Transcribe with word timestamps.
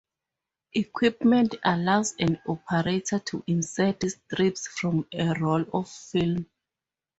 Equipment 0.73 1.53
allows 1.63 2.15
an 2.17 2.41
operator 2.47 3.19
to 3.19 3.43
insert 3.45 4.01
strips 4.09 4.65
from 4.67 5.05
a 5.13 5.35
roll 5.39 5.63
of 5.75 5.87
film. 5.91 6.47